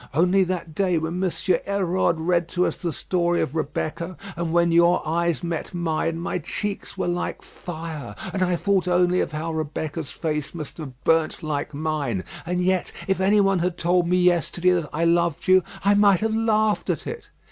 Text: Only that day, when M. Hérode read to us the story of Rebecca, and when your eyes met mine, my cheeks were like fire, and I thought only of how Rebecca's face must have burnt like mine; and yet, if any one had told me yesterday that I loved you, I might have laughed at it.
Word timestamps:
Only 0.15 0.43
that 0.45 0.73
day, 0.73 0.97
when 0.97 1.23
M. 1.23 1.29
Hérode 1.29 2.15
read 2.17 2.47
to 2.47 2.65
us 2.65 2.77
the 2.77 2.91
story 2.91 3.39
of 3.39 3.53
Rebecca, 3.53 4.17
and 4.35 4.51
when 4.51 4.71
your 4.71 5.07
eyes 5.07 5.43
met 5.43 5.75
mine, 5.75 6.17
my 6.17 6.39
cheeks 6.39 6.97
were 6.97 7.07
like 7.07 7.43
fire, 7.43 8.15
and 8.33 8.41
I 8.41 8.55
thought 8.55 8.87
only 8.87 9.19
of 9.21 9.31
how 9.31 9.53
Rebecca's 9.53 10.09
face 10.09 10.55
must 10.55 10.79
have 10.79 11.03
burnt 11.03 11.43
like 11.43 11.75
mine; 11.75 12.23
and 12.47 12.63
yet, 12.63 12.91
if 13.07 13.19
any 13.19 13.41
one 13.41 13.59
had 13.59 13.77
told 13.77 14.07
me 14.07 14.17
yesterday 14.17 14.71
that 14.71 14.89
I 14.91 15.05
loved 15.05 15.47
you, 15.47 15.63
I 15.85 15.93
might 15.93 16.21
have 16.21 16.35
laughed 16.35 16.89
at 16.89 17.05
it. 17.05 17.29